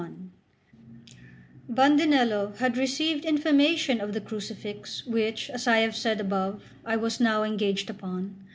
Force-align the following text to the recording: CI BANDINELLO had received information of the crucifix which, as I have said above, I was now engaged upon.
CI 0.01 0.07
BANDINELLO 1.69 2.53
had 2.57 2.75
received 2.75 3.23
information 3.23 4.01
of 4.01 4.13
the 4.15 4.19
crucifix 4.19 5.05
which, 5.05 5.47
as 5.51 5.67
I 5.67 5.77
have 5.81 5.95
said 5.95 6.19
above, 6.19 6.63
I 6.83 6.95
was 6.95 7.19
now 7.19 7.43
engaged 7.43 7.87
upon. 7.87 8.35